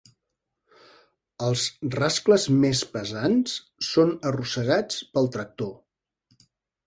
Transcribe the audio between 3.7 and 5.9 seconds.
són arrossegats pel tractor.